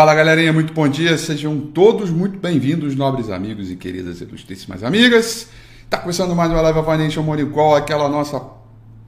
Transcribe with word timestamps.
Fala 0.00 0.14
galerinha, 0.14 0.50
muito 0.50 0.72
bom 0.72 0.88
dia, 0.88 1.18
sejam 1.18 1.60
todos 1.60 2.08
muito 2.08 2.38
bem-vindos, 2.38 2.96
nobres 2.96 3.28
amigos 3.28 3.70
e 3.70 3.76
queridas 3.76 4.22
ilustríssimas 4.22 4.82
amigas. 4.82 5.48
Está 5.84 5.98
começando 5.98 6.34
mais 6.34 6.50
uma 6.50 6.62
Live 6.62 6.80
Financial 6.80 7.22
Morning 7.22 7.50
Call, 7.50 7.76
aquela 7.76 8.08
nossa 8.08 8.40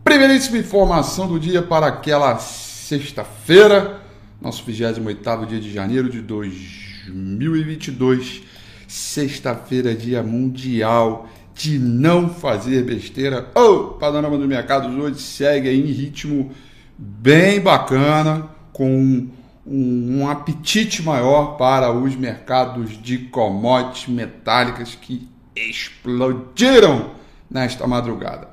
primeiríssima 0.05 0.59
informação 0.59 1.27
do 1.27 1.41
dia 1.41 1.62
para 1.62 1.87
aquela 1.87 2.39
sexta-feira, 2.39 4.03
nosso 4.39 4.62
28 4.62 5.47
dia 5.47 5.61
de 5.61 5.73
janeiro 5.73 6.11
de 6.11 6.21
2022, 6.21 8.43
sexta-feira, 8.87 9.95
dia 9.95 10.23
mundial 10.23 11.27
de 11.55 11.79
não 11.79 12.29
fazer 12.29 12.84
besteira. 12.84 13.51
O 13.56 13.61
oh, 13.61 13.84
panorama 13.95 14.37
do 14.37 14.47
mercado 14.47 14.91
hoje 15.01 15.23
segue 15.23 15.71
em 15.71 15.87
ritmo 15.87 16.51
bem 16.99 17.62
bacana, 17.62 18.47
com 18.75 19.31
um, 19.67 20.21
um, 20.21 20.29
apetite 20.29 21.03
maior 21.03 21.57
para 21.57 21.91
os 21.93 22.15
mercados 22.17 22.91
de 23.01 23.19
commodities 23.19 24.09
metálicas 24.09 24.95
que 24.95 25.29
explodiram 25.55 27.11
nesta 27.50 27.87
madrugada. 27.87 28.49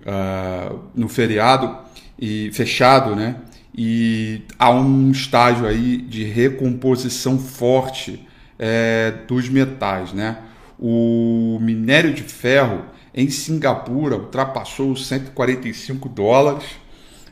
uh, 0.06 0.80
no 0.96 1.10
feriado 1.10 1.80
e 2.18 2.50
fechado, 2.54 3.18
né? 3.18 3.42
E 3.76 4.44
há 4.58 4.72
um 4.72 5.12
estágio 5.12 5.68
aí 5.68 5.98
de 5.98 6.24
recomposição 6.24 7.38
forte 7.38 8.26
é, 8.58 9.12
dos 9.28 9.50
metais, 9.50 10.14
né? 10.14 10.38
O 10.80 11.60
minério 11.62 12.14
de 12.14 12.24
ferro 12.24 12.96
em 13.18 13.30
Singapura 13.32 14.16
ultrapassou 14.16 14.92
os 14.92 15.08
145 15.08 16.08
dólares 16.08 16.64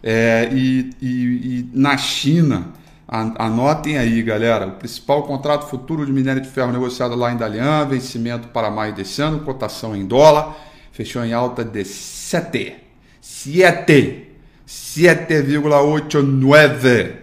é, 0.01 0.49
e, 0.51 0.89
e, 0.99 1.05
e, 1.05 1.69
na 1.71 1.95
China, 1.95 2.73
anotem 3.07 3.99
aí 3.99 4.23
galera, 4.23 4.65
o 4.65 4.71
principal 4.71 5.21
contrato 5.23 5.67
futuro 5.67 6.03
de 6.03 6.11
minério 6.11 6.41
de 6.41 6.49
ferro 6.49 6.71
negociado 6.71 7.13
lá 7.15 7.31
em 7.31 7.37
Dalian, 7.37 7.85
vencimento 7.85 8.47
para 8.47 8.71
maio 8.71 8.95
desse 8.95 9.21
ano, 9.21 9.41
cotação 9.41 9.95
em 9.95 10.07
dólar, 10.07 10.57
fechou 10.91 11.23
em 11.23 11.33
alta 11.33 11.63
de 11.63 11.85
7, 11.85 12.77
7, 13.21 14.25
7,89, 14.67 17.13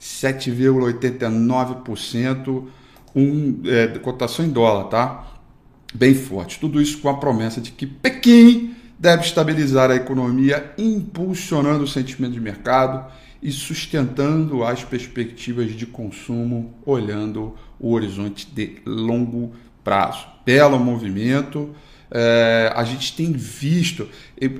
7,89%, 0.00 2.64
um, 3.14 3.60
é, 3.64 3.86
cotação 3.98 4.44
em 4.44 4.50
dólar, 4.50 4.88
tá? 4.88 5.37
Bem 5.94 6.14
forte. 6.14 6.58
Tudo 6.58 6.80
isso 6.80 6.98
com 6.98 7.08
a 7.08 7.16
promessa 7.16 7.60
de 7.60 7.70
que 7.70 7.86
Pequim 7.86 8.74
deve 8.98 9.22
estabilizar 9.22 9.90
a 9.90 9.96
economia, 9.96 10.72
impulsionando 10.76 11.84
o 11.84 11.88
sentimento 11.88 12.32
de 12.32 12.40
mercado 12.40 13.10
e 13.42 13.52
sustentando 13.52 14.64
as 14.64 14.82
perspectivas 14.82 15.72
de 15.72 15.86
consumo, 15.86 16.74
olhando 16.84 17.54
o 17.78 17.92
horizonte 17.92 18.46
de 18.52 18.78
longo 18.84 19.52
prazo. 19.84 20.26
Belo 20.44 20.78
movimento. 20.78 21.70
É, 22.10 22.72
a 22.74 22.84
gente 22.84 23.14
tem 23.14 23.32
visto, 23.32 24.08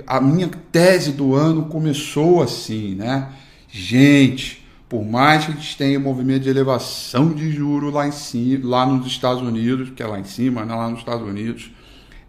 a 0.05 0.21
minha 0.21 0.47
tese 0.71 1.11
do 1.11 1.33
ano 1.33 1.65
começou 1.65 2.43
assim, 2.43 2.93
né? 2.93 3.29
Gente, 3.67 4.58
por 4.89 5.05
mais 5.05 5.45
que 5.45 5.51
a 5.51 5.55
gente 5.55 5.77
tenha 5.77 5.99
movimento 5.99 6.41
de 6.41 6.49
elevação 6.49 7.31
de 7.31 7.51
juros 7.51 7.93
lá 7.93 8.07
em 8.07 8.11
cima, 8.11 8.67
lá 8.67 8.85
nos 8.87 9.05
Estados 9.05 9.43
Unidos, 9.43 9.91
que 9.95 10.01
é 10.01 10.07
lá 10.07 10.19
em 10.19 10.23
cima, 10.23 10.65
né, 10.65 10.73
lá 10.73 10.89
nos 10.89 10.99
Estados 10.99 11.25
Unidos, 11.25 11.71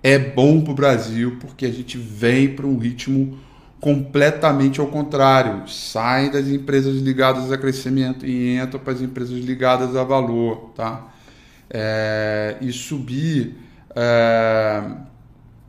é 0.03 0.19
bom 0.19 0.61
para 0.61 0.73
o 0.73 0.75
Brasil 0.75 1.39
porque 1.41 1.65
a 1.65 1.73
gente 1.73 1.97
vem 1.97 2.55
para 2.55 2.67
um 2.67 2.77
ritmo 2.77 3.39
completamente 3.81 4.79
ao 4.79 4.89
contrário. 4.89 5.67
Sai 5.69 6.31
das 6.31 6.49
empresas 6.49 6.97
ligadas 6.97 7.51
a 7.51 7.57
crescimento 7.57 8.27
e 8.27 8.57
entra 8.57 8.79
para 8.79 8.93
as 8.93 9.01
empresas 9.01 9.43
ligadas 9.43 9.97
a 9.97 10.05
valor, 10.05 10.73
tá? 10.77 11.09
É, 11.71 12.57
e 12.61 12.71
subir 12.73 13.57
é, 13.97 14.83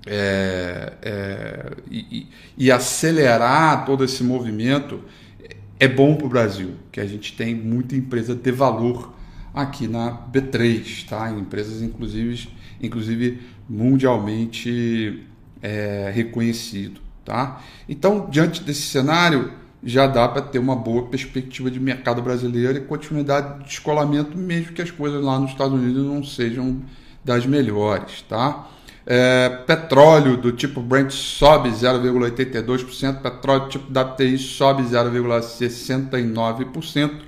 é, 0.06 0.94
é 1.02 1.72
e, 1.90 2.28
e 2.58 2.72
acelerar 2.72 3.86
todo 3.86 4.04
esse 4.04 4.24
movimento 4.24 5.00
é 5.82 5.88
bom 5.88 6.14
para 6.14 6.28
o 6.28 6.30
Brasil, 6.30 6.76
que 6.92 7.00
a 7.00 7.08
gente 7.08 7.36
tem 7.36 7.56
muita 7.56 7.96
empresa 7.96 8.36
de 8.36 8.52
valor 8.52 9.12
aqui 9.52 9.88
na 9.88 10.16
B3, 10.32 11.10
tá? 11.10 11.32
Empresas 11.32 11.82
inclusive, 11.82 12.50
inclusive 12.80 13.42
mundialmente 13.68 15.24
é, 15.60 16.12
reconhecido, 16.14 17.02
tá? 17.26 17.64
Então, 17.90 18.30
diante 18.30 18.62
desse 18.64 18.84
cenário, 18.84 19.54
já 19.84 20.06
dá 20.06 20.28
para 20.28 20.44
ter 20.44 20.60
uma 20.60 20.76
boa 20.76 21.08
perspectiva 21.08 21.72
de 21.72 21.80
mercado 21.80 22.22
brasileiro 22.22 22.78
e 22.78 22.82
continuidade 22.82 23.58
de 23.58 23.66
descolamento, 23.66 24.38
mesmo 24.38 24.74
que 24.74 24.84
as 24.84 24.92
coisas 24.92 25.20
lá 25.20 25.40
nos 25.40 25.50
Estados 25.50 25.74
Unidos 25.74 26.06
não 26.06 26.24
sejam 26.24 26.80
das 27.26 27.48
melhores, 27.48 28.22
tá? 28.30 28.70
É, 29.06 29.50
petróleo 29.66 30.36
do 30.38 30.52
tipo 30.52 30.82
Brent 30.82 31.12
sobe 31.12 31.70
0,82%, 31.70 33.22
petróleo 33.22 33.64
do 33.64 33.70
tipo 33.70 33.92
WTI 33.92 34.38
sobe 34.38 34.84
0,69%. 34.84 37.22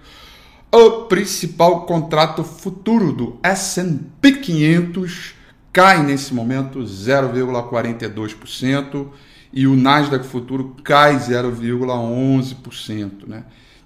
O 0.71 1.03
principal 1.03 1.85
contrato 1.85 2.43
futuro 2.43 3.11
do 3.11 3.39
S&P 3.43 4.33
500 4.33 5.33
cai 5.71 6.03
nesse 6.03 6.33
momento 6.33 6.79
0,42% 6.79 9.07
e 9.51 9.67
o 9.67 9.75
Nasdaq 9.75 10.25
futuro 10.25 10.75
cai 10.83 11.17
0,11%, 11.17 13.27
né? 13.27 13.43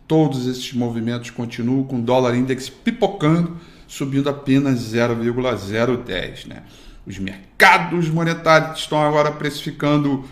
Todos 0.08 0.48
esses 0.48 0.72
movimentos 0.74 1.30
continuam 1.30 1.84
com 1.84 2.00
o 2.00 2.02
dólar 2.02 2.34
index 2.36 2.70
pipocando, 2.70 3.58
subindo 3.86 4.30
apenas 4.30 4.80
0,010, 4.80 6.46
né? 6.46 6.64
Os 7.08 7.18
mercados 7.18 8.10
monetários 8.10 8.80
estão 8.80 9.02
agora 9.02 9.32
precificando 9.32 10.26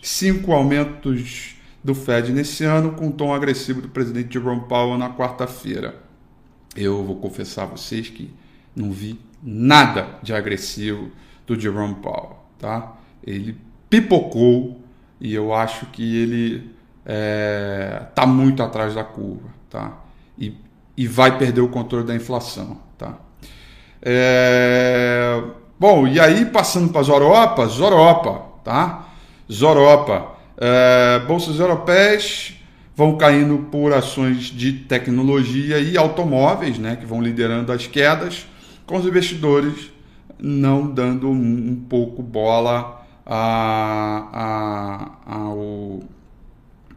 cinco 0.00 0.54
aumentos 0.54 1.54
do 1.84 1.94
Fed 1.94 2.32
nesse 2.32 2.64
ano, 2.64 2.92
com 2.92 3.08
o 3.08 3.12
tom 3.12 3.34
agressivo 3.34 3.82
do 3.82 3.90
presidente 3.90 4.32
Jerome 4.32 4.62
Powell 4.62 4.96
na 4.96 5.10
quarta-feira. 5.10 5.96
Eu 6.74 7.04
vou 7.04 7.16
confessar 7.16 7.64
a 7.64 7.66
vocês 7.66 8.08
que 8.08 8.32
não 8.74 8.90
vi 8.90 9.20
nada 9.42 10.18
de 10.22 10.32
agressivo 10.32 11.10
do 11.46 11.60
Jerome 11.60 11.96
Powell, 11.96 12.38
tá? 12.58 12.96
Ele 13.22 13.58
pipocou 13.90 14.80
e 15.20 15.34
eu 15.34 15.52
acho 15.52 15.84
que 15.86 16.16
ele 16.16 16.70
é, 17.04 18.06
tá 18.14 18.26
muito 18.26 18.62
atrás 18.62 18.94
da 18.94 19.04
curva, 19.04 19.50
tá? 19.68 19.98
E, 20.38 20.56
e 20.96 21.06
vai 21.06 21.36
perder 21.36 21.60
o 21.60 21.68
controle 21.68 22.06
da 22.06 22.14
inflação, 22.14 22.80
tá? 22.96 23.18
É, 24.00 25.42
Bom, 25.78 26.08
e 26.08 26.18
aí 26.18 26.44
passando 26.46 26.90
para 26.90 27.00
as 27.02 27.08
Europa, 27.08 27.66
Zoropa, 27.66 28.42
tá? 28.64 29.08
Zoropa. 29.50 30.36
É, 30.56 31.20
bolsas 31.20 31.60
europeias 31.60 32.54
vão 32.96 33.16
caindo 33.16 33.58
por 33.70 33.92
ações 33.92 34.46
de 34.46 34.72
tecnologia 34.72 35.78
e 35.78 35.96
automóveis, 35.96 36.78
né, 36.78 36.96
que 36.96 37.06
vão 37.06 37.22
liderando 37.22 37.70
as 37.70 37.86
quedas, 37.86 38.44
com 38.84 38.96
os 38.96 39.06
investidores 39.06 39.92
não 40.36 40.92
dando 40.92 41.28
um, 41.28 41.70
um 41.70 41.76
pouco 41.88 42.22
bola 42.22 43.06
a, 43.24 44.28
a, 45.26 45.34
ao, 45.36 46.00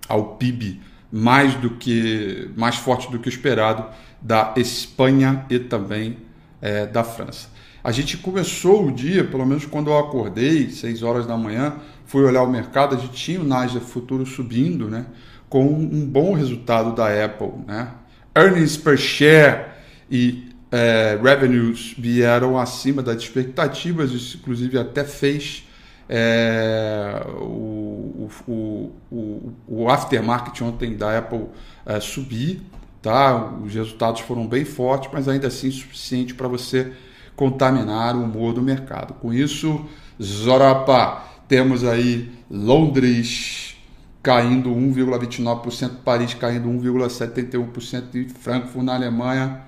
ao 0.07 0.25
PIB 0.37 0.81
mais 1.11 1.53
do 1.55 1.71
que 1.71 2.49
mais 2.55 2.77
forte 2.77 3.11
do 3.11 3.19
que 3.19 3.27
o 3.27 3.29
esperado 3.29 3.85
da 4.21 4.53
Espanha 4.55 5.45
e 5.49 5.59
também 5.59 6.17
é, 6.61 6.85
da 6.85 7.03
França. 7.03 7.49
A 7.83 7.91
gente 7.91 8.17
começou 8.17 8.87
o 8.87 8.91
dia, 8.91 9.23
pelo 9.23 9.45
menos 9.45 9.65
quando 9.65 9.89
eu 9.89 9.97
acordei, 9.97 10.69
6 10.69 11.01
horas 11.01 11.25
da 11.25 11.35
manhã, 11.35 11.75
fui 12.05 12.23
olhar 12.23 12.43
o 12.43 12.49
mercado, 12.49 12.95
a 12.95 12.97
gente 12.97 13.13
tinha 13.13 13.41
o 13.41 13.43
Nasdaq 13.43 13.85
futuro 13.85 14.25
subindo, 14.25 14.87
né? 14.87 15.07
Com 15.49 15.65
um 15.65 16.05
bom 16.05 16.33
resultado 16.33 16.93
da 16.93 17.07
Apple, 17.25 17.53
né? 17.65 17.91
Earnings 18.35 18.77
per 18.77 18.97
share 18.97 19.71
e 20.09 20.51
é, 20.71 21.19
revenues 21.21 21.93
vieram 21.97 22.57
acima 22.57 23.01
das 23.01 23.17
expectativas, 23.17 24.11
isso 24.11 24.37
inclusive 24.37 24.77
até 24.77 25.03
fez 25.03 25.67
É, 26.13 27.25
o, 27.39 28.29
o, 28.45 28.91
o, 29.09 29.53
o, 29.65 29.89
aftermarket 29.89 30.61
ontem 30.61 30.97
da 30.97 31.17
Apple 31.17 31.45
é, 31.85 32.01
subir, 32.01 32.61
tá? 33.01 33.53
Os 33.63 33.73
resultados 33.73 34.19
foram 34.19 34.45
bem 34.45 34.65
fortes, 34.65 35.09
mas 35.13 35.29
ainda 35.29 35.47
assim 35.47 35.71
suficiente 35.71 36.33
para 36.33 36.49
você 36.49 36.91
contaminar 37.41 38.15
o 38.15 38.23
humor 38.23 38.53
do 38.53 38.61
mercado. 38.61 39.15
Com 39.15 39.33
isso, 39.33 39.83
Zorapa, 40.21 41.23
temos 41.47 41.83
aí 41.83 42.31
Londres 42.51 43.75
caindo 44.21 44.69
1,29%, 44.69 46.03
Paris 46.05 46.35
caindo 46.35 46.69
1,71% 46.69 48.13
e 48.13 48.29
Frankfurt 48.29 48.85
na 48.85 48.93
Alemanha 48.93 49.61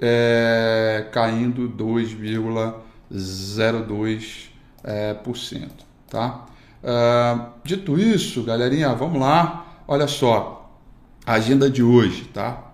é, 0.00 1.06
caindo 1.12 1.68
2,02%. 1.68 4.46
É, 4.82 5.12
por 5.14 5.36
cento, 5.36 5.84
tá? 6.08 6.46
Uh, 6.80 7.46
dito 7.64 7.98
isso, 7.98 8.44
galerinha, 8.44 8.94
vamos 8.94 9.20
lá. 9.20 9.66
Olha 9.88 10.06
só, 10.06 10.70
a 11.26 11.32
agenda 11.32 11.68
de 11.68 11.82
hoje, 11.82 12.22
tá? 12.32 12.66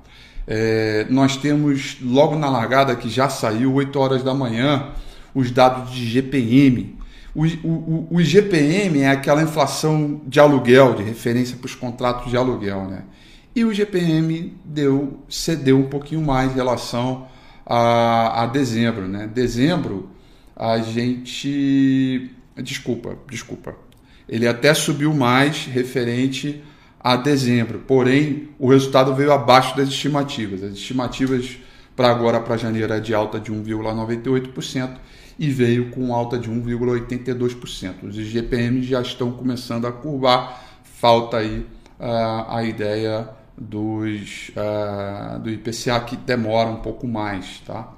É, 0.46 1.06
nós 1.08 1.36
temos 1.36 1.98
logo 2.02 2.36
na 2.36 2.50
largada 2.50 2.96
que 2.96 3.08
já 3.08 3.28
saiu 3.28 3.74
8 3.74 3.98
horas 3.98 4.22
da 4.22 4.34
manhã 4.34 4.90
os 5.34 5.50
dados 5.50 5.92
de 5.92 6.04
GPM. 6.06 6.98
O, 7.34 7.46
o, 7.66 8.08
o 8.10 8.22
GPM 8.22 9.00
é 9.00 9.08
aquela 9.08 9.42
inflação 9.42 10.20
de 10.26 10.38
aluguel, 10.38 10.94
de 10.94 11.02
referência 11.02 11.56
para 11.56 11.66
os 11.66 11.74
contratos 11.74 12.30
de 12.30 12.36
aluguel, 12.36 12.84
né? 12.86 13.04
E 13.54 13.64
o 13.64 13.72
GPM 13.72 14.54
deu, 14.64 15.20
cedeu 15.28 15.78
um 15.78 15.88
pouquinho 15.88 16.22
mais 16.22 16.52
em 16.52 16.54
relação 16.54 17.26
a, 17.66 18.42
a 18.42 18.46
dezembro, 18.46 19.06
né? 19.08 19.26
Dezembro 19.32 20.10
a 20.56 20.78
gente. 20.78 22.30
Desculpa, 22.56 23.16
desculpa. 23.30 23.74
Ele 24.28 24.46
até 24.46 24.72
subiu 24.74 25.12
mais 25.12 25.66
referente 25.66 26.62
a 27.02 27.16
dezembro, 27.16 27.80
porém 27.80 28.50
o 28.58 28.68
resultado 28.70 29.14
veio 29.14 29.32
abaixo 29.32 29.76
das 29.76 29.88
estimativas. 29.88 30.62
As 30.62 30.74
estimativas 30.74 31.58
para 31.96 32.08
agora, 32.10 32.40
para 32.40 32.56
janeiro, 32.56 32.92
é 32.92 33.00
de 33.00 33.14
alta 33.14 33.40
de 33.40 33.52
1,98% 33.52 34.96
e 35.38 35.50
veio 35.50 35.90
com 35.90 36.14
alta 36.14 36.38
de 36.38 36.50
1,82%. 36.50 37.94
Os 38.04 38.18
IGPM 38.18 38.82
já 38.82 39.00
estão 39.00 39.32
começando 39.32 39.86
a 39.86 39.92
curvar, 39.92 40.62
falta 40.84 41.38
aí 41.38 41.66
uh, 41.98 42.48
a 42.48 42.62
ideia 42.64 43.28
dos, 43.58 44.50
uh, 44.50 45.38
do 45.40 45.50
IPCA 45.50 46.00
que 46.00 46.16
demora 46.16 46.68
um 46.68 46.76
pouco 46.76 47.06
mais. 47.06 47.60
Tá? 47.66 47.92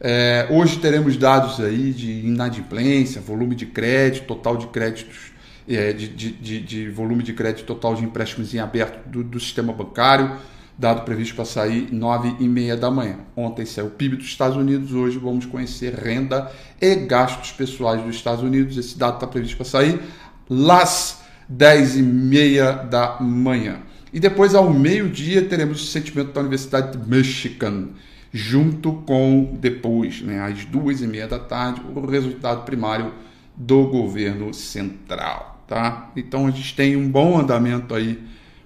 É, 0.00 0.46
hoje 0.50 0.78
teremos 0.78 1.16
dados 1.16 1.60
aí 1.60 1.92
de 1.92 2.26
inadimplência, 2.26 3.20
volume 3.20 3.54
de 3.54 3.66
crédito, 3.66 4.26
total 4.26 4.56
de 4.56 4.66
créditos, 4.68 5.32
é, 5.70 5.92
de, 5.92 6.08
de, 6.08 6.60
de, 6.60 6.90
volume 6.90 7.22
de 7.22 7.32
crédito 7.32 7.64
total 7.64 7.94
de 7.94 8.04
empréstimos 8.04 8.52
em 8.54 8.58
aberto 8.58 9.08
do, 9.08 9.22
do 9.22 9.38
sistema 9.38 9.72
bancário, 9.72 10.36
dado 10.76 11.02
previsto 11.02 11.36
para 11.36 11.44
sair 11.44 11.88
9 11.92 12.36
e 12.40 12.48
meia 12.48 12.76
da 12.76 12.90
manhã. 12.90 13.18
Ontem 13.36 13.64
saiu 13.64 13.86
o 13.86 13.90
PIB 13.90 14.16
dos 14.16 14.26
Estados 14.26 14.56
Unidos, 14.56 14.92
hoje 14.92 15.18
vamos 15.18 15.46
conhecer 15.46 15.94
renda 15.94 16.50
e 16.80 16.96
gastos 16.96 17.52
pessoais 17.52 18.02
dos 18.02 18.16
Estados 18.16 18.42
Unidos. 18.42 18.76
Esse 18.76 18.98
dado 18.98 19.14
está 19.14 19.26
previsto 19.26 19.56
para 19.56 19.66
sair 19.66 20.00
às 20.48 21.20
10 21.48 21.96
e 21.96 22.02
meia 22.02 22.72
da 22.72 23.18
manhã. 23.20 23.80
E 24.12 24.18
depois, 24.18 24.54
ao 24.54 24.72
meio-dia, 24.72 25.42
teremos 25.42 25.82
o 25.82 25.86
sentimento 25.86 26.32
da 26.32 26.40
Universidade 26.40 26.98
de 26.98 27.08
Michigan, 27.08 27.90
junto 28.32 28.92
com, 28.92 29.56
depois, 29.60 30.20
né, 30.20 30.40
às 30.40 30.64
duas 30.64 31.00
e 31.00 31.06
meia 31.06 31.28
da 31.28 31.38
tarde, 31.38 31.80
o 31.94 32.06
resultado 32.06 32.64
primário 32.64 33.12
do 33.56 33.86
governo 33.86 34.52
central. 34.54 35.59
Tá? 35.70 36.10
Então, 36.16 36.48
a 36.48 36.50
gente 36.50 36.74
tem 36.74 36.96
um 36.96 37.08
bom 37.08 37.38
andamento 37.38 37.94
aí 37.94 38.20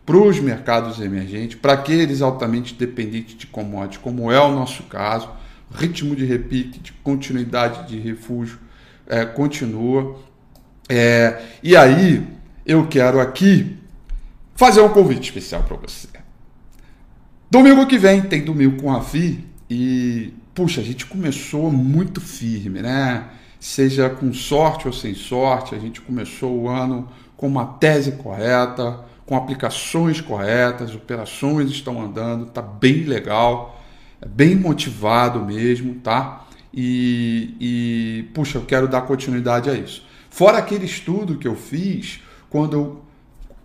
para 0.07 0.17
os 0.17 0.41
mercados 0.41 0.99
emergentes, 0.99 1.59
para 1.61 1.75
aqueles 1.75 2.23
altamente 2.23 2.73
dependentes 2.73 3.37
de 3.37 3.47
commodities, 3.47 3.99
como 3.99 4.33
é 4.33 4.41
o 4.41 4.51
nosso 4.51 4.85
caso, 4.85 5.29
ritmo 5.71 6.17
de 6.17 6.25
repique, 6.25 6.81
de 6.81 6.93
continuidade 6.95 7.87
de 7.89 7.99
refúgio 7.99 8.59
é, 9.07 9.23
continua. 9.27 10.19
É, 10.89 11.43
e 11.63 11.77
aí, 11.77 12.27
eu 12.65 12.87
quero 12.87 13.21
aqui 13.21 13.77
fazer 14.57 14.81
um 14.81 14.89
convite 14.89 15.25
especial 15.25 15.63
para 15.63 15.77
você. 15.77 16.09
Domingo 17.51 17.87
que 17.87 17.99
vem 17.99 18.23
tem 18.23 18.43
domingo 18.43 18.81
com 18.81 18.91
a 18.91 19.03
FI 19.03 19.45
e, 19.69 20.33
puxa, 20.55 20.81
a 20.81 20.85
gente 20.85 21.05
começou 21.05 21.71
muito 21.71 22.19
firme, 22.19 22.81
né? 22.81 23.25
Seja 23.65 24.11
com 24.11 24.31
sorte 24.31 24.87
ou 24.87 24.93
sem 24.93 25.15
sorte, 25.15 25.75
a 25.75 25.79
gente 25.79 25.99
começou 25.99 26.55
o 26.55 26.69
ano 26.69 27.09
com 27.35 27.47
uma 27.47 27.65
tese 27.65 28.13
correta, 28.13 29.01
com 29.25 29.35
aplicações 29.35 30.21
corretas, 30.21 30.95
operações 30.95 31.71
estão 31.71 31.99
andando, 32.03 32.45
tá 32.45 32.61
bem 32.61 33.05
legal, 33.05 33.83
é 34.21 34.29
bem 34.29 34.55
motivado 34.55 35.43
mesmo, 35.43 35.95
tá? 35.95 36.45
E, 36.75 37.57
e, 37.59 38.23
puxa, 38.35 38.59
eu 38.59 38.67
quero 38.67 38.87
dar 38.87 39.01
continuidade 39.01 39.71
a 39.71 39.73
isso. 39.73 40.05
Fora 40.29 40.59
aquele 40.59 40.85
estudo 40.85 41.39
que 41.39 41.49
eu 41.49 41.57
fiz 41.57 42.21
quando 42.51 42.75
eu 42.75 43.03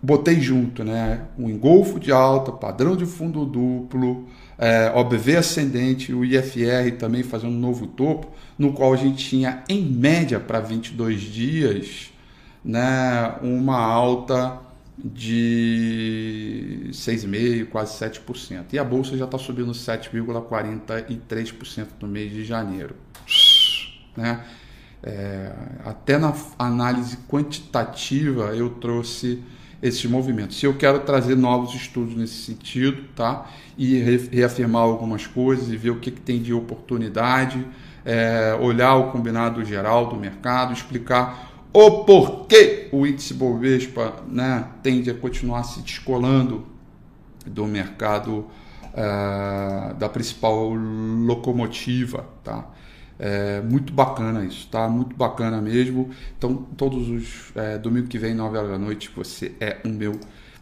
botei 0.02 0.40
junto, 0.40 0.82
né? 0.82 1.26
Um 1.38 1.50
engolfo 1.50 2.00
de 2.00 2.10
alta, 2.10 2.50
padrão 2.50 2.96
de 2.96 3.04
fundo 3.04 3.44
duplo, 3.44 4.26
é, 4.62 4.92
OBV 4.94 5.38
ascendente, 5.38 6.12
o 6.12 6.22
IFR 6.22 6.94
também 6.98 7.22
fazendo 7.22 7.54
um 7.54 7.58
novo 7.58 7.86
topo, 7.86 8.30
no 8.58 8.74
qual 8.74 8.92
a 8.92 8.96
gente 8.96 9.26
tinha, 9.26 9.64
em 9.66 9.82
média, 9.82 10.38
para 10.38 10.60
22 10.60 11.22
dias, 11.22 12.12
né, 12.62 13.36
uma 13.40 13.78
alta 13.78 14.60
de 15.02 16.90
6,5%, 16.90 17.70
quase 17.70 17.98
7%. 17.98 18.74
E 18.74 18.78
a 18.78 18.84
bolsa 18.84 19.16
já 19.16 19.24
está 19.24 19.38
subindo 19.38 19.72
7,43% 19.72 21.86
no 22.02 22.08
mês 22.08 22.30
de 22.30 22.44
janeiro. 22.44 22.96
Né? 24.14 24.44
É, 25.02 25.54
até 25.86 26.18
na 26.18 26.34
análise 26.58 27.16
quantitativa 27.26 28.54
eu 28.54 28.68
trouxe 28.68 29.42
esses 29.82 30.04
movimentos. 30.04 30.58
Se 30.58 30.66
eu 30.66 30.74
quero 30.74 31.00
trazer 31.00 31.36
novos 31.36 31.74
estudos 31.74 32.14
nesse 32.14 32.42
sentido, 32.44 33.04
tá? 33.14 33.46
E 33.78 33.98
reafirmar 34.30 34.82
algumas 34.82 35.26
coisas 35.26 35.68
e 35.70 35.76
ver 35.76 35.90
o 35.90 35.96
que, 35.96 36.10
que 36.10 36.20
tem 36.20 36.40
de 36.42 36.52
oportunidade, 36.52 37.66
é, 38.04 38.56
olhar 38.60 38.96
o 38.96 39.10
combinado 39.10 39.64
geral 39.64 40.06
do 40.06 40.16
mercado, 40.16 40.72
explicar 40.72 41.50
o 41.72 42.04
porquê 42.04 42.88
o 42.92 43.06
índice 43.06 43.32
Bovespa 43.32 44.16
né, 44.28 44.66
tende 44.82 45.10
a 45.10 45.14
continuar 45.14 45.62
se 45.62 45.80
descolando 45.80 46.66
do 47.46 47.64
mercado 47.66 48.46
é, 48.92 49.94
da 49.94 50.08
principal 50.08 50.72
locomotiva, 50.74 52.26
tá? 52.42 52.66
É 53.22 53.60
muito 53.60 53.92
bacana 53.92 54.46
isso, 54.46 54.66
tá? 54.68 54.88
Muito 54.88 55.14
bacana 55.14 55.60
mesmo. 55.60 56.08
Então, 56.38 56.56
todos 56.56 57.06
os 57.10 57.54
é, 57.54 57.76
domingo 57.76 58.08
que 58.08 58.18
vem, 58.18 58.34
9 58.34 58.56
horas 58.56 58.70
da 58.70 58.78
noite, 58.78 59.10
você 59.14 59.52
é 59.60 59.76
o 59.84 59.88
meu 59.90 60.18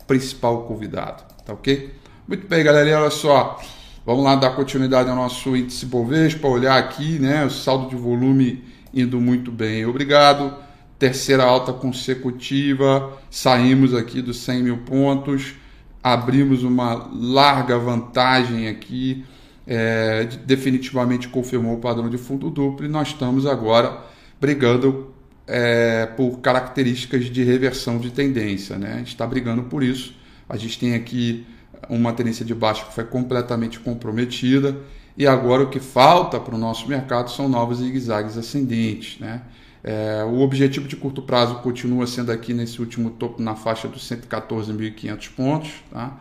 principal 0.09 0.65
convidado, 0.65 1.23
tá 1.47 1.53
ok? 1.53 1.95
Muito 2.27 2.49
bem, 2.49 2.65
galerinha, 2.65 2.99
olha 2.99 3.11
só. 3.11 3.61
Vamos 4.05 4.25
lá 4.25 4.35
dar 4.35 4.57
continuidade 4.57 5.09
ao 5.09 5.15
nosso 5.15 5.57
índice 5.57 5.87
Bovespa, 5.87 6.49
olhar 6.49 6.77
aqui, 6.77 7.21
né? 7.21 7.45
O 7.45 7.50
saldo 7.50 7.91
de 7.91 7.95
volume 7.95 8.65
indo 8.93 9.21
muito 9.21 9.53
bem. 9.53 9.87
Obrigado. 9.87 10.53
Terceira 10.99 11.45
alta 11.45 11.73
consecutiva. 11.73 13.12
Saímos 13.31 13.95
aqui 13.95 14.21
dos 14.21 14.38
100 14.38 14.62
mil 14.65 14.79
pontos. 14.79 15.55
Abrimos 16.03 16.65
uma 16.65 17.09
larga 17.12 17.79
vantagem 17.79 18.67
aqui 18.67 19.25
é, 19.71 20.27
definitivamente 20.47 21.29
confirmou 21.29 21.77
o 21.77 21.79
padrão 21.79 22.09
de 22.09 22.17
fundo 22.17 22.49
duplo 22.49 22.87
e 22.87 22.89
nós 22.89 23.09
estamos 23.09 23.45
agora 23.45 24.03
brigando 24.41 25.13
é, 25.47 26.07
por 26.07 26.39
características 26.41 27.27
de 27.27 27.45
reversão 27.45 27.99
de 27.99 28.11
tendência. 28.11 28.79
Né? 28.79 28.95
A 28.95 28.99
gente 28.99 29.09
está 29.09 29.27
brigando 29.27 29.65
por 29.65 29.83
isso. 29.83 30.15
A 30.49 30.57
gente 30.57 30.79
tem 30.79 30.95
aqui 30.95 31.47
uma 31.87 32.15
tendência 32.15 32.47
de 32.47 32.55
baixo 32.55 32.87
que 32.87 32.95
foi 32.95 33.05
completamente 33.05 33.79
comprometida 33.79 34.75
e 35.19 35.27
agora 35.27 35.65
o 35.65 35.69
que 35.69 35.81
falta 35.81 36.41
para 36.41 36.55
o 36.55 36.59
nosso 36.59 36.89
mercado 36.89 37.31
são 37.31 37.47
novos 37.47 37.79
zigue-zagues 37.79 38.39
ascendentes. 38.39 39.21
Né? 39.21 39.43
É, 39.85 40.25
o 40.25 40.41
objetivo 40.41 40.89
de 40.89 40.97
curto 40.97 41.21
prazo 41.21 41.57
continua 41.57 42.07
sendo 42.07 42.33
aqui 42.33 42.55
nesse 42.55 42.81
último 42.81 43.11
topo 43.11 43.43
na 43.43 43.55
faixa 43.55 43.87
dos 43.87 44.09
114.500 44.09 45.31
pontos. 45.37 45.71
Tá? 45.91 46.19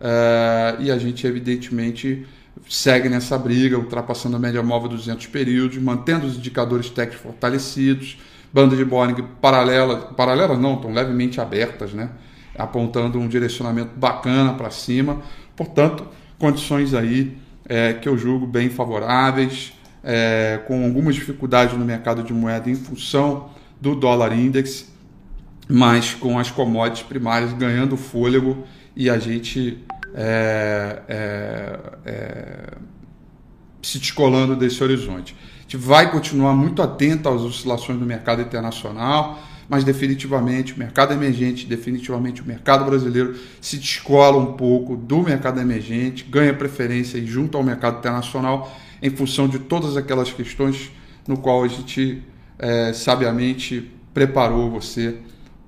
É, 0.00 0.76
e 0.80 0.90
a 0.90 0.98
gente, 0.98 1.24
evidentemente, 1.26 2.26
segue 2.68 3.08
nessa 3.08 3.36
briga, 3.38 3.78
ultrapassando 3.78 4.36
a 4.36 4.38
média 4.38 4.62
móvel 4.62 4.88
dos 4.88 5.00
200 5.00 5.26
períodos, 5.26 5.78
mantendo 5.78 6.26
os 6.26 6.36
indicadores 6.36 6.90
técnicos 6.90 7.22
fortalecidos, 7.22 8.18
banda 8.52 8.76
de 8.76 8.84
Bollinger 8.84 9.24
paralela, 9.40 9.96
paralelas 10.16 10.58
não, 10.58 10.74
estão 10.74 10.92
levemente 10.92 11.40
abertas, 11.40 11.92
né? 11.92 12.10
apontando 12.56 13.18
um 13.18 13.28
direcionamento 13.28 13.90
bacana 13.96 14.54
para 14.54 14.70
cima. 14.70 15.22
Portanto, 15.54 16.06
condições 16.38 16.92
aí 16.92 17.38
é, 17.68 17.92
que 17.92 18.08
eu 18.08 18.18
julgo 18.18 18.46
bem 18.46 18.68
favoráveis, 18.68 19.72
é, 20.02 20.60
com 20.66 20.84
algumas 20.84 21.14
dificuldades 21.14 21.76
no 21.76 21.84
mercado 21.84 22.22
de 22.22 22.32
moeda 22.32 22.68
em 22.68 22.74
função 22.74 23.50
do 23.80 23.94
dólar 23.94 24.32
index, 24.32 24.90
mas 25.68 26.14
com 26.14 26.38
as 26.38 26.50
commodities 26.50 27.06
primárias 27.06 27.52
ganhando 27.52 27.96
fôlego 27.96 28.64
e 28.96 29.08
a 29.08 29.18
gente 29.18 29.78
é, 30.14 31.02
é, 31.08 31.78
é, 32.06 32.70
se 33.82 33.98
descolando 33.98 34.56
desse 34.56 34.82
horizonte. 34.82 35.36
A 35.58 35.62
gente 35.62 35.76
vai 35.76 36.10
continuar 36.10 36.54
muito 36.54 36.82
atento 36.82 37.28
às 37.28 37.42
oscilações 37.42 37.98
do 37.98 38.06
mercado 38.06 38.40
internacional, 38.40 39.38
mas 39.68 39.84
definitivamente 39.84 40.72
o 40.72 40.78
mercado 40.78 41.12
emergente, 41.12 41.66
definitivamente 41.66 42.40
o 42.40 42.46
mercado 42.46 42.86
brasileiro 42.86 43.36
se 43.60 43.76
descola 43.76 44.38
um 44.38 44.54
pouco 44.54 44.96
do 44.96 45.22
mercado 45.22 45.60
emergente, 45.60 46.24
ganha 46.24 46.54
preferência 46.54 47.24
junto 47.26 47.58
ao 47.58 47.62
mercado 47.62 47.98
internacional 47.98 48.74
em 49.02 49.10
função 49.10 49.46
de 49.46 49.58
todas 49.58 49.96
aquelas 49.96 50.32
questões 50.32 50.90
no 51.26 51.36
qual 51.36 51.62
a 51.62 51.68
gente 51.68 52.22
é, 52.58 52.92
sabiamente 52.94 53.92
preparou 54.14 54.70
você 54.70 55.18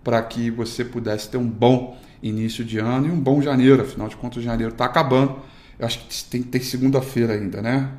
para 0.03 0.21
que 0.23 0.51
você 0.51 0.85
pudesse 0.85 1.29
ter 1.29 1.37
um 1.37 1.49
bom 1.49 1.97
início 2.23 2.65
de 2.65 2.79
ano 2.79 3.09
e 3.09 3.11
um 3.11 3.21
bom 3.21 3.41
janeiro. 3.41 3.83
Afinal 3.83 4.09
de 4.09 4.17
contas, 4.17 4.43
janeiro 4.43 4.73
está 4.73 4.85
acabando. 4.85 5.37
Eu 5.79 5.87
acho 5.87 5.99
que 6.00 6.25
tem, 6.25 6.43
tem 6.43 6.61
segunda-feira 6.61 7.35
ainda, 7.35 7.62
né? 7.62 7.91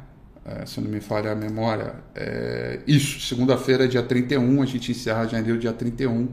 É, 0.46 0.66
se 0.66 0.82
não 0.82 0.90
me 0.90 1.00
falha 1.00 1.32
a 1.32 1.36
memória. 1.36 1.96
É, 2.16 2.80
isso, 2.88 3.20
segunda-feira, 3.22 3.88
dia 3.88 4.04
31, 4.04 4.62
a 4.62 4.66
gente 4.66 4.92
encerra 4.92 5.28
janeiro 5.28 5.60
dia 5.60 5.74
31, 5.74 6.28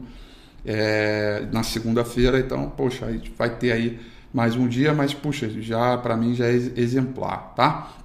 é, 0.65 1.47
na 1.51 1.63
segunda-feira. 1.63 2.39
Então, 2.39 2.69
poxa, 2.69 3.05
a 3.05 3.11
gente 3.11 3.31
vai 3.37 3.49
ter 3.57 3.71
aí 3.71 3.99
mais 4.33 4.55
um 4.55 4.67
dia, 4.67 4.93
mas, 4.93 5.13
puxa, 5.13 5.49
já 5.61 5.97
para 5.97 6.15
mim 6.15 6.35
já 6.35 6.45
é 6.45 6.53
exemplar, 6.53 7.53
tá? 7.55 7.95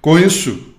Com 0.00 0.18
isso, 0.18 0.69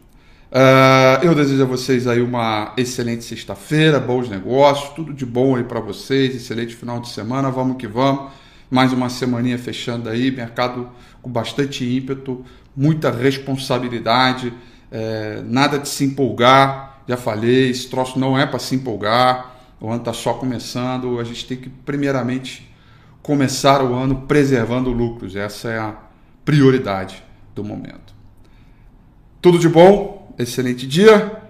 Uh, 0.52 1.24
eu 1.24 1.34
desejo 1.34 1.64
a 1.64 1.66
vocês 1.66 2.06
aí 2.08 2.22
uma 2.22 2.74
excelente 2.76 3.24
sexta-feira, 3.24 4.02
bons 4.02 4.28
negócios, 4.28 4.90
tudo 4.90 5.14
de 5.14 5.26
bom 5.26 5.56
aí 5.56 5.64
para 5.64 5.80
vocês, 5.80 6.36
excelente 6.36 6.76
final 6.76 7.00
de 7.00 7.08
semana, 7.08 7.50
vamos 7.50 7.78
que 7.78 7.88
vamos. 7.88 8.34
Mais 8.70 8.92
uma 8.92 9.08
semaninha 9.08 9.58
fechando 9.58 10.10
aí, 10.10 10.30
mercado 10.30 10.90
com 11.22 11.30
bastante 11.30 11.86
ímpeto, 11.86 12.44
muita 12.76 13.10
responsabilidade, 13.10 14.54
é, 14.92 15.42
nada 15.46 15.80
de 15.80 15.88
se 15.88 16.04
empolgar. 16.04 17.02
Já 17.08 17.16
falei, 17.16 17.70
esse 17.70 17.90
troço 17.90 18.20
não 18.20 18.38
é 18.38 18.46
para 18.46 18.60
se 18.60 18.76
empolgar. 18.76 19.56
O 19.80 19.88
ano 19.88 20.00
está 20.00 20.12
só 20.12 20.34
começando, 20.34 21.18
a 21.18 21.24
gente 21.24 21.48
tem 21.48 21.58
que 21.58 21.70
primeiramente 21.70 22.70
começar 23.22 23.82
o 23.82 23.94
ano 23.94 24.24
preservando 24.28 24.92
lucros. 24.92 25.34
Essa 25.34 25.70
é 25.70 25.80
a 25.80 25.96
prioridade 26.44 27.24
do 27.56 27.64
momento. 27.64 28.14
Tudo 29.42 29.58
de 29.58 29.70
bom? 29.70 30.21
Excelente 30.38 30.88
dia 30.88 31.42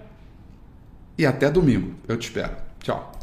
e 1.16 1.26
até 1.26 1.50
domingo. 1.50 1.94
Eu 2.08 2.16
te 2.16 2.28
espero. 2.28 2.56
Tchau. 2.82 3.21